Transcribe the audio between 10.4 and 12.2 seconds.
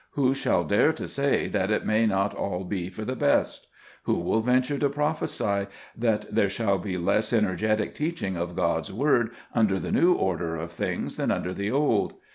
of things than under the old?